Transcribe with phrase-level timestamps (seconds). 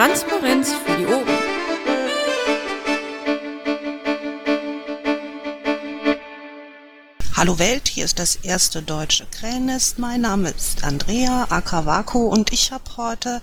[0.00, 1.26] Transparenz für die Ohren.
[7.36, 9.98] Hallo Welt, hier ist das erste deutsche Krähennest.
[9.98, 13.42] Mein Name ist Andrea Akawako und ich habe heute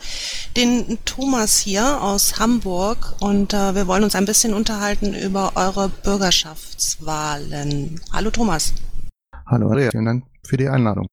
[0.55, 5.89] den Thomas hier aus Hamburg und äh, wir wollen uns ein bisschen unterhalten über eure
[5.89, 8.01] Bürgerschaftswahlen.
[8.11, 8.73] Hallo Thomas.
[9.45, 11.05] Hallo Andrea, vielen Dank für die Einladung.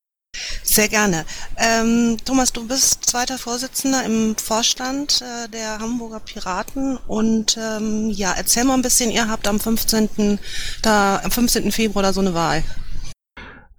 [0.74, 1.24] Sehr gerne.
[1.56, 8.34] Ähm, Thomas, du bist zweiter Vorsitzender im Vorstand äh, der Hamburger Piraten und ähm, ja,
[8.36, 10.40] erzähl mal ein bisschen, ihr habt am 15.
[10.82, 11.70] Da, am 15.
[11.70, 12.64] Februar da so eine Wahl.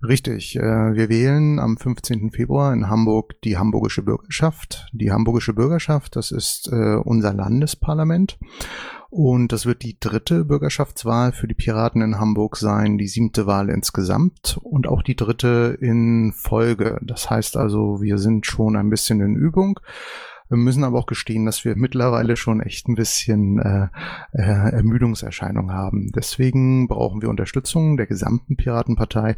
[0.07, 2.29] Richtig, äh, wir wählen am 15.
[2.29, 4.87] Februar in Hamburg die Hamburgische Bürgerschaft.
[4.91, 8.37] Die Hamburgische Bürgerschaft, das ist äh, unser Landesparlament.
[9.09, 13.69] Und das wird die dritte Bürgerschaftswahl für die Piraten in Hamburg sein, die siebte Wahl
[13.69, 16.99] insgesamt und auch die dritte in Folge.
[17.01, 19.79] Das heißt also, wir sind schon ein bisschen in Übung.
[20.49, 23.87] Wir müssen aber auch gestehen, dass wir mittlerweile schon echt ein bisschen äh,
[24.33, 26.11] äh, Ermüdungserscheinung haben.
[26.15, 29.35] Deswegen brauchen wir Unterstützung der gesamten Piratenpartei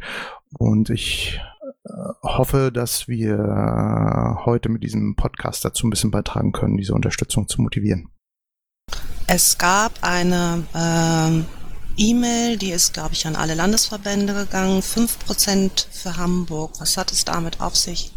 [0.58, 1.40] und ich
[1.84, 1.90] äh,
[2.22, 7.62] hoffe, dass wir heute mit diesem Podcast dazu ein bisschen beitragen können, diese Unterstützung zu
[7.62, 8.10] motivieren.
[9.26, 11.46] Es gab eine ähm,
[11.98, 14.80] E-Mail, die ist, glaube ich, an alle Landesverbände gegangen.
[14.80, 16.72] 5% für Hamburg.
[16.80, 18.12] Was hat es damit auf sich?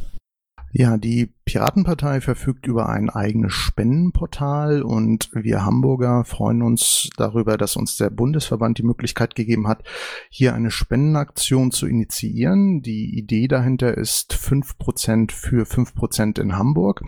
[0.72, 7.75] Ja, die Piratenpartei verfügt über ein eigenes Spendenportal und wir Hamburger freuen uns darüber, dass
[7.75, 9.83] uns der Bundesverband die Möglichkeit gegeben hat,
[10.29, 12.81] hier eine Spendenaktion zu initiieren.
[12.81, 17.03] Die Idee dahinter ist fünf Prozent für fünf Prozent in Hamburg.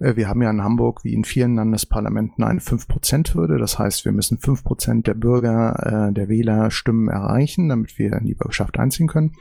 [0.00, 3.58] Äh, wir haben ja in Hamburg wie in vielen Landesparlamenten eine fünf Prozent Hürde.
[3.58, 8.12] Das heißt, wir müssen fünf Prozent der Bürger, äh, der Wähler Stimmen erreichen, damit wir
[8.14, 9.36] in die Bürgerschaft einziehen können.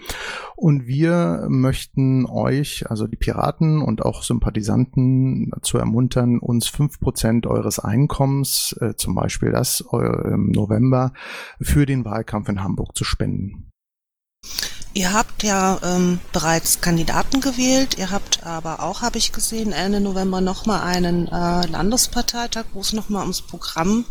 [0.56, 7.00] Und wir möchten euch, also die Piraten und auch Sympathisanten, Sympathisanten zu ermuntern, uns fünf
[7.00, 11.14] Prozent eures Einkommens, äh, zum Beispiel das im November,
[11.62, 13.70] für den Wahlkampf in Hamburg zu spenden.
[14.96, 17.98] Ihr habt ja ähm, bereits Kandidaten gewählt.
[17.98, 22.94] Ihr habt aber auch, habe ich gesehen, Ende November nochmal einen äh, Landesparteitag, wo es
[22.94, 24.06] nochmal ums Programm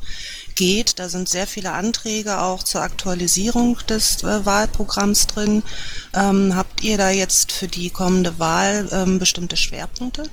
[0.55, 0.99] geht.
[0.99, 5.63] Da sind sehr viele Anträge auch zur Aktualisierung des äh, Wahlprogramms drin.
[6.15, 10.25] Ähm, habt ihr da jetzt für die kommende Wahl ähm, bestimmte Schwerpunkte?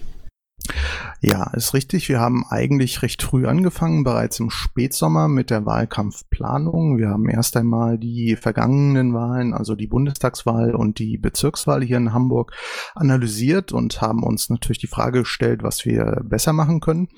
[1.21, 2.07] Ja, ist richtig.
[2.07, 6.97] Wir haben eigentlich recht früh angefangen, bereits im Spätsommer mit der Wahlkampfplanung.
[6.97, 12.13] Wir haben erst einmal die vergangenen Wahlen, also die Bundestagswahl und die Bezirkswahl hier in
[12.13, 12.53] Hamburg
[12.95, 17.09] analysiert und haben uns natürlich die Frage gestellt, was wir besser machen können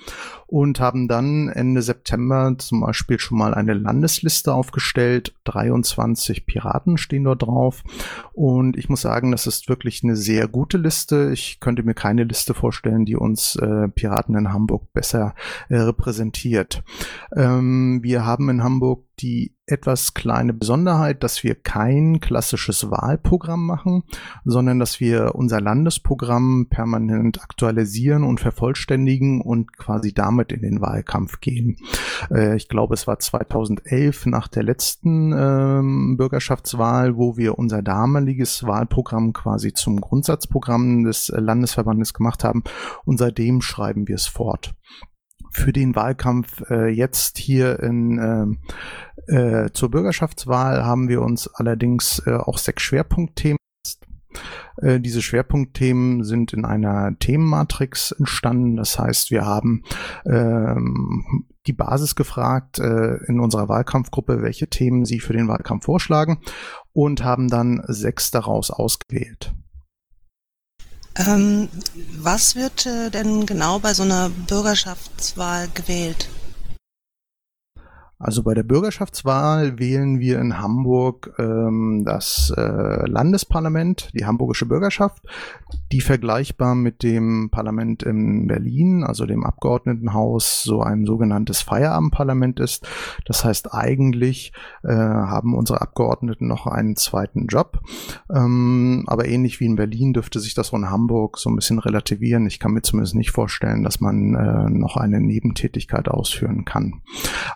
[0.47, 5.35] und haben dann Ende September zum Beispiel schon mal eine Landesliste aufgestellt.
[5.43, 7.83] 23 Piraten stehen dort drauf
[8.33, 11.29] und ich muss sagen, das ist wirklich eine sehr gute Liste.
[11.31, 15.35] Ich könnte mir keine Liste vorstellen, die uns äh, Piraten in Hamburg besser
[15.69, 16.83] äh, repräsentiert.
[17.35, 24.03] Ähm, wir haben in Hamburg die etwas kleine Besonderheit, dass wir kein klassisches Wahlprogramm machen,
[24.43, 31.39] sondern dass wir unser Landesprogramm permanent aktualisieren und vervollständigen und quasi damit in den Wahlkampf
[31.39, 31.77] gehen.
[32.29, 38.63] Äh, ich glaube, es war 2011 nach der letzten ähm, Bürgerschaftswahl, wo wir unser damaliges
[38.65, 42.63] Wahlprogramm quasi zum Grundsatzprogramm des Landesverbandes gemacht haben
[43.05, 44.73] und seitdem schreiben wir es fort
[45.51, 48.59] für den Wahlkampf äh, jetzt hier in,
[49.27, 53.57] äh, äh, zur Bürgerschaftswahl haben wir uns allerdings äh, auch sechs Schwerpunktthemen
[54.77, 58.77] äh, diese Schwerpunktthemen sind in einer Themenmatrix entstanden.
[58.77, 59.83] Das heißt, wir haben
[60.25, 66.39] ähm, die Basis gefragt äh, in unserer Wahlkampfgruppe, welche Themen sie für den Wahlkampf vorschlagen
[66.93, 69.53] und haben dann sechs daraus ausgewählt.
[71.27, 71.69] Ähm,
[72.17, 76.27] was wird äh, denn genau bei so einer Bürgerschaftswahl gewählt?
[78.21, 85.23] Also bei der Bürgerschaftswahl wählen wir in Hamburg ähm, das äh, Landesparlament, die Hamburgische Bürgerschaft,
[85.91, 92.87] die vergleichbar mit dem Parlament in Berlin, also dem Abgeordnetenhaus, so ein sogenanntes Feierabendparlament ist.
[93.25, 94.53] Das heißt, eigentlich
[94.83, 97.79] äh, haben unsere Abgeordneten noch einen zweiten Job.
[98.31, 102.45] Ähm, aber ähnlich wie in Berlin dürfte sich das in Hamburg so ein bisschen relativieren.
[102.45, 107.01] Ich kann mir zumindest nicht vorstellen, dass man äh, noch eine Nebentätigkeit ausführen kann.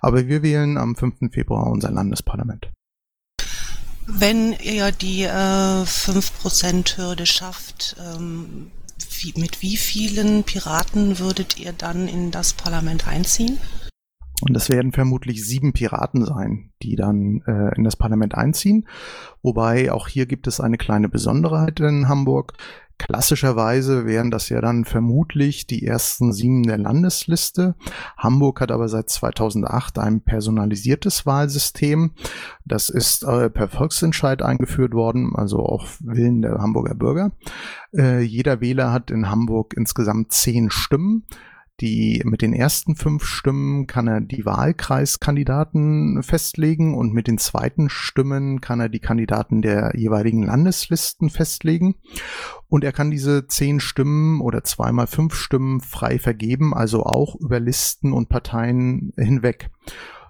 [0.01, 1.31] Aber wir wählen wählen am 5.
[1.31, 2.71] Februar unser Landesparlament.
[4.07, 8.71] Wenn ihr die äh, 5%-Hürde schafft, ähm,
[9.19, 13.57] wie, mit wie vielen Piraten würdet ihr dann in das Parlament einziehen?
[14.41, 18.87] Und das werden vermutlich sieben Piraten sein, die dann äh, in das Parlament einziehen.
[19.41, 22.53] Wobei auch hier gibt es eine kleine Besonderheit in Hamburg.
[22.97, 27.75] Klassischerweise wären das ja dann vermutlich die ersten sieben der Landesliste.
[28.17, 32.11] Hamburg hat aber seit 2008 ein personalisiertes Wahlsystem.
[32.63, 37.31] Das ist äh, per Volksentscheid eingeführt worden, also auf Willen der Hamburger Bürger.
[37.93, 41.25] Äh, jeder Wähler hat in Hamburg insgesamt zehn Stimmen.
[41.81, 47.89] Die, mit den ersten fünf Stimmen kann er die Wahlkreiskandidaten festlegen und mit den zweiten
[47.89, 51.95] Stimmen kann er die Kandidaten der jeweiligen Landeslisten festlegen.
[52.69, 57.59] Und er kann diese zehn Stimmen oder zweimal fünf Stimmen frei vergeben, also auch über
[57.59, 59.69] Listen und Parteien hinweg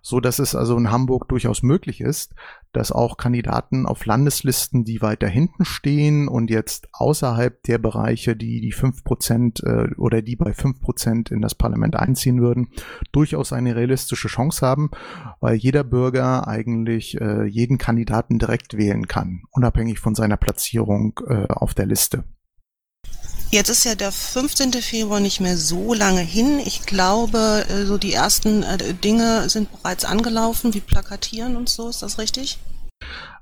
[0.05, 2.35] so dass es also in Hamburg durchaus möglich ist,
[2.73, 8.61] dass auch Kandidaten auf Landeslisten, die weiter hinten stehen und jetzt außerhalb der Bereiche, die
[8.61, 12.67] die fünf Prozent äh, oder die bei fünf Prozent in das Parlament einziehen würden,
[13.13, 14.91] durchaus eine realistische Chance haben,
[15.39, 21.47] weil jeder Bürger eigentlich äh, jeden Kandidaten direkt wählen kann, unabhängig von seiner Platzierung äh,
[21.47, 22.25] auf der Liste.
[23.51, 24.73] Jetzt ist ja der 15.
[24.73, 26.59] Februar nicht mehr so lange hin.
[26.59, 31.89] Ich glaube, äh, so die ersten äh, Dinge sind bereits angelaufen, wie Plakatieren und so.
[31.89, 32.59] Ist das richtig?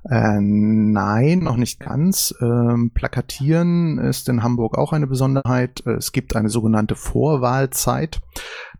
[0.08, 2.34] Äh, nein, noch nicht ganz.
[2.40, 5.84] Ähm, Plakatieren ist in Hamburg auch eine Besonderheit.
[5.86, 8.20] Es gibt eine sogenannte Vorwahlzeit.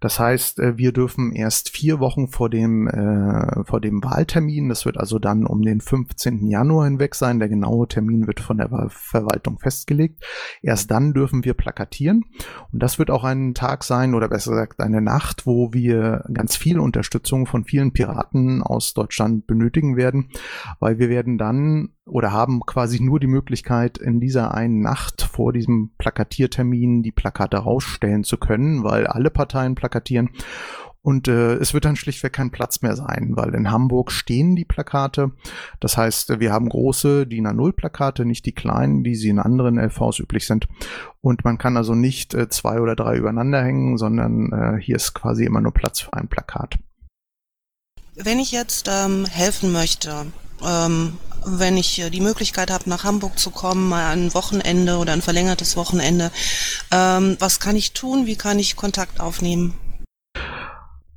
[0.04, 4.84] Das heißt, äh, wir dürfen erst vier Wochen vor dem, äh, vor dem Wahltermin, das
[4.84, 6.46] wird also dann um den 15.
[6.46, 10.22] Januar hinweg sein, der genaue Termin wird von der Verwaltung festgelegt.
[10.60, 12.26] Erst dann dürfen wir plakatieren.
[12.70, 16.54] Und das wird auch ein Tag sein, oder besser gesagt eine Nacht, wo wir ganz
[16.54, 20.28] viel Unterstützung von vielen Piraten aus Deutschland benötigen werden,
[20.80, 25.52] weil wir werden dann oder haben quasi nur die Möglichkeit, in dieser einen Nacht vor
[25.52, 30.30] diesem Plakatiertermin die Plakate rausstellen zu können, weil alle Parteien plakatieren.
[31.00, 34.64] Und äh, es wird dann schlichtweg kein Platz mehr sein, weil in Hamburg stehen die
[34.64, 35.32] Plakate.
[35.78, 40.18] Das heißt, wir haben große DIN A0-Plakate, nicht die kleinen, wie sie in anderen LVs
[40.18, 40.66] üblich sind.
[41.20, 45.12] Und man kann also nicht äh, zwei oder drei übereinander hängen, sondern äh, hier ist
[45.12, 46.78] quasi immer nur Platz für ein Plakat.
[48.14, 50.26] Wenn ich jetzt ähm, helfen möchte,
[50.66, 55.12] ähm, wenn ich äh, die Möglichkeit habe, nach Hamburg zu kommen, mal ein Wochenende oder
[55.12, 56.30] ein verlängertes Wochenende,
[56.90, 58.26] ähm, was kann ich tun?
[58.26, 59.74] Wie kann ich Kontakt aufnehmen?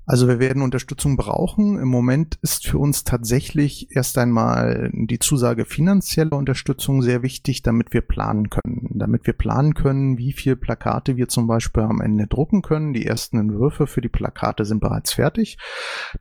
[0.09, 1.77] Also wir werden Unterstützung brauchen.
[1.77, 7.92] Im Moment ist für uns tatsächlich erst einmal die Zusage finanzieller Unterstützung sehr wichtig, damit
[7.92, 8.88] wir planen können.
[8.94, 12.94] Damit wir planen können, wie viel Plakate wir zum Beispiel am Ende drucken können.
[12.94, 15.57] Die ersten Entwürfe für die Plakate sind bereits fertig.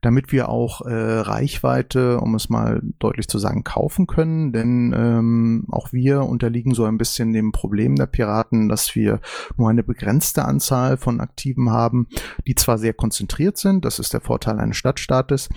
[0.00, 4.52] Damit wir auch äh, Reichweite, um es mal deutlich zu sagen, kaufen können.
[4.52, 9.20] Denn ähm, auch wir unterliegen so ein bisschen dem Problem der Piraten, dass wir
[9.56, 12.08] nur eine begrenzte Anzahl von Aktiven haben,
[12.48, 13.84] die zwar sehr konzentriert sind, sind.
[13.84, 15.48] Das ist der Vorteil eines Stadtstaates.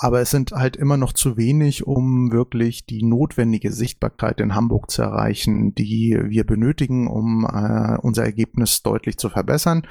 [0.00, 4.90] Aber es sind halt immer noch zu wenig, um wirklich die notwendige Sichtbarkeit in Hamburg
[4.90, 9.82] zu erreichen, die wir benötigen, um äh, unser Ergebnis deutlich zu verbessern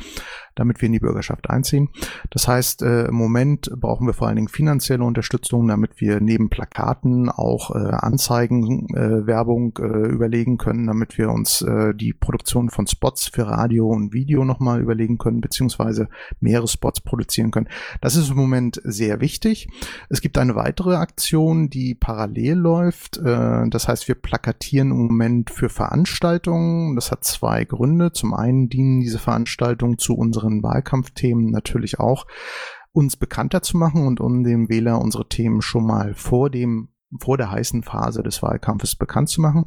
[0.57, 1.89] damit wir in die Bürgerschaft einziehen.
[2.30, 6.50] Das heißt, äh, im Moment brauchen wir vor allen Dingen finanzielle Unterstützung, damit wir neben
[6.50, 12.69] Plakaten auch äh, Anzeigen, äh, Werbung äh, überlegen können, damit wir uns äh, die Produktion
[12.69, 17.69] von Spots für Radio und Video nochmal überlegen können, beziehungsweise mehrere Spots produzieren können.
[18.01, 19.68] Das ist im Moment sehr wichtig.
[20.10, 23.18] Es gibt eine weitere Aktion, die parallel läuft.
[23.18, 26.96] Äh, das heißt, wir plakatieren im Moment für Veranstaltungen.
[26.96, 28.12] Das hat zwei Gründe.
[28.12, 32.25] Zum einen dienen diese Veranstaltungen zu unseren Wahlkampfthemen natürlich auch
[32.92, 36.89] uns bekannter zu machen und um dem Wähler unsere Themen schon mal vor dem
[37.20, 39.66] vor der heißen Phase des Wahlkampfes bekannt zu machen.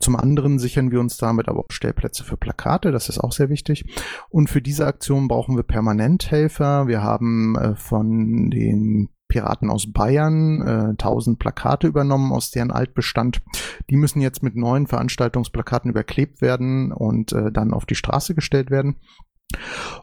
[0.00, 3.50] Zum anderen sichern wir uns damit aber auch Stellplätze für Plakate, das ist auch sehr
[3.50, 3.84] wichtig.
[4.30, 6.86] Und für diese Aktion brauchen wir Permanenthelfer.
[6.86, 13.42] Wir haben äh, von den Piraten aus Bayern äh, 1000 Plakate übernommen aus deren Altbestand.
[13.90, 18.70] Die müssen jetzt mit neuen Veranstaltungsplakaten überklebt werden und äh, dann auf die Straße gestellt
[18.70, 18.96] werden.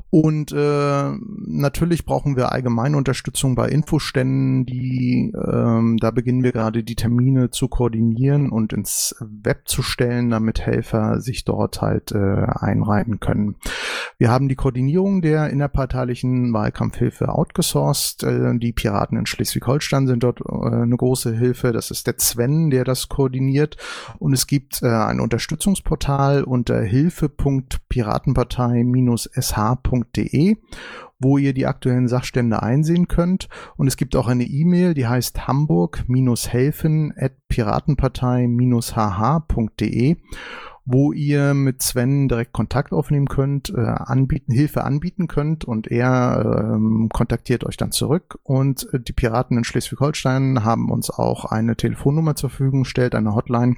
[0.10, 1.12] Und äh,
[1.46, 7.50] natürlich brauchen wir allgemeine Unterstützung bei Infoständen, die ähm, da beginnen wir gerade die Termine
[7.50, 13.58] zu koordinieren und ins Web zu stellen, damit Helfer sich dort halt äh, einreihen können.
[14.18, 18.24] Wir haben die Koordinierung der innerparteilichen Wahlkampfhilfe outgesourced.
[18.24, 21.74] Äh, die Piraten in Schleswig-Holstein sind dort äh, eine große Hilfe.
[21.74, 23.76] Das ist der Sven, der das koordiniert.
[24.20, 28.86] Und es gibt äh, ein Unterstützungsportal unter hilfe.piratenpartei-
[29.40, 30.58] sh.de,
[31.20, 33.48] wo ihr die aktuellen Sachstände einsehen könnt.
[33.78, 40.18] Und es gibt auch eine E-Mail, die heißt hamburg-helfen at piratenpartei-hh.de.
[40.86, 46.74] wo ihr mit Sven direkt Kontakt aufnehmen könnt, äh, anbieten, Hilfe anbieten könnt und er
[46.76, 48.38] ähm, kontaktiert euch dann zurück.
[48.44, 53.34] Und äh, die Piraten in Schleswig-Holstein haben uns auch eine Telefonnummer zur Verfügung gestellt, eine
[53.34, 53.78] Hotline,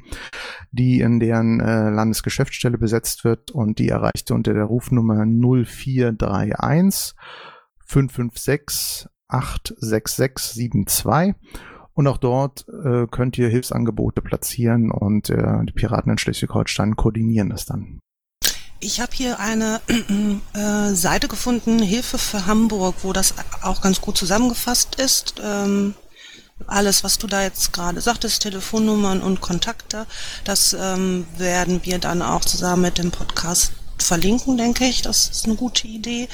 [0.72, 7.16] die in deren äh, Landesgeschäftsstelle besetzt wird und die erreichte unter der Rufnummer 0431
[7.86, 11.36] 556 86672.
[11.98, 17.50] Und auch dort äh, könnt ihr Hilfsangebote platzieren und äh, die Piraten in Schleswig-Holstein koordinieren
[17.50, 18.00] das dann.
[18.80, 19.82] Ich habe hier eine
[20.54, 25.42] äh, Seite gefunden, Hilfe für Hamburg, wo das auch ganz gut zusammengefasst ist.
[25.44, 25.96] Ähm,
[26.68, 30.06] alles, was du da jetzt gerade sagtest, Telefonnummern und Kontakte,
[30.44, 33.72] das ähm, werden wir dann auch zusammen mit dem Podcast
[34.08, 35.02] verlinken, denke ich.
[35.02, 36.28] Das ist eine gute Idee.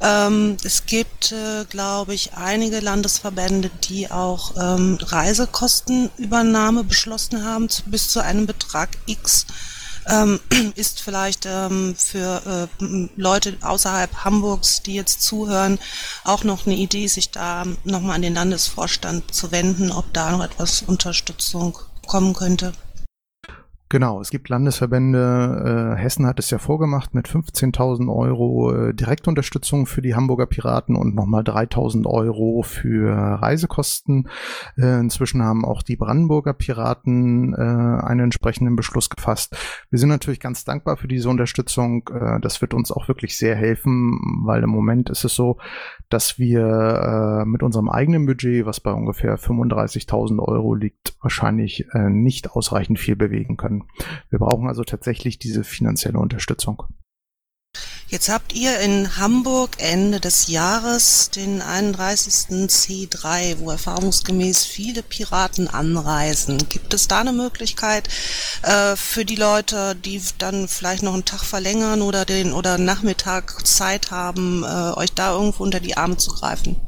[0.00, 7.82] Ähm, es gibt, äh, glaube ich, einige Landesverbände, die auch ähm, Reisekostenübernahme beschlossen haben, zu,
[7.84, 9.46] bis zu einem Betrag X.
[10.06, 10.40] Ähm,
[10.76, 15.78] ist vielleicht ähm, für äh, Leute außerhalb Hamburgs, die jetzt zuhören,
[16.24, 20.44] auch noch eine Idee, sich da nochmal an den Landesvorstand zu wenden, ob da noch
[20.44, 22.72] etwas Unterstützung kommen könnte.
[23.90, 29.86] Genau, es gibt Landesverbände, äh, Hessen hat es ja vorgemacht mit 15.000 Euro äh, Direktunterstützung
[29.86, 34.28] für die Hamburger Piraten und nochmal 3.000 Euro für Reisekosten.
[34.76, 39.56] Äh, inzwischen haben auch die Brandenburger Piraten äh, einen entsprechenden Beschluss gefasst.
[39.88, 42.06] Wir sind natürlich ganz dankbar für diese Unterstützung.
[42.12, 45.56] Äh, das wird uns auch wirklich sehr helfen, weil im Moment ist es so,
[46.10, 52.10] dass wir äh, mit unserem eigenen Budget, was bei ungefähr 35.000 Euro liegt, wahrscheinlich äh,
[52.10, 53.77] nicht ausreichend viel bewegen können.
[54.30, 56.84] Wir brauchen also tatsächlich diese finanzielle Unterstützung.
[58.10, 62.66] Jetzt habt ihr in Hamburg Ende des Jahres den 31.
[62.66, 66.56] C3, wo erfahrungsgemäß viele Piraten anreisen.
[66.70, 68.08] Gibt es da eine Möglichkeit
[68.62, 73.66] äh, für die Leute, die dann vielleicht noch einen Tag verlängern oder den oder Nachmittag
[73.66, 76.87] Zeit haben, äh, euch da irgendwo unter die Arme zu greifen?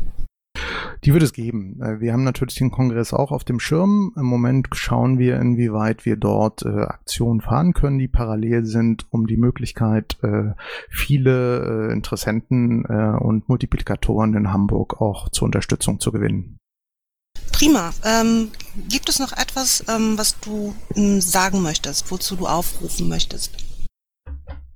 [1.04, 1.80] Die wird es geben.
[1.80, 4.12] Äh, wir haben natürlich den Kongress auch auf dem Schirm.
[4.16, 9.26] Im Moment schauen wir, inwieweit wir dort äh, Aktionen fahren können, die parallel sind, um
[9.26, 10.52] die Möglichkeit, äh,
[10.88, 16.58] viele äh, Interessenten äh, und Multiplikatoren in Hamburg auch zur Unterstützung zu gewinnen.
[17.52, 17.92] Prima.
[18.04, 18.50] Ähm,
[18.88, 23.69] gibt es noch etwas, ähm, was du ähm, sagen möchtest, wozu du aufrufen möchtest?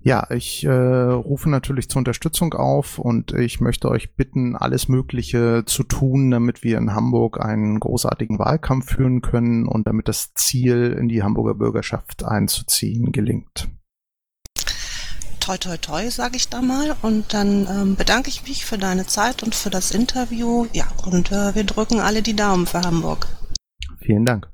[0.07, 5.63] Ja, ich äh, rufe natürlich zur Unterstützung auf und ich möchte euch bitten, alles Mögliche
[5.65, 10.95] zu tun, damit wir in Hamburg einen großartigen Wahlkampf führen können und damit das Ziel,
[11.01, 13.71] in die Hamburger Bürgerschaft einzuziehen, gelingt.
[15.41, 16.97] Toi, toi, toi, sage ich da mal.
[17.01, 20.67] Und dann ähm, bedanke ich mich für deine Zeit und für das Interview.
[20.75, 23.27] Ja, und äh, wir drücken alle die Daumen für Hamburg.
[24.03, 24.54] Vielen Dank.